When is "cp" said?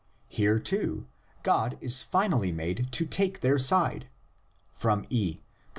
4.79-5.41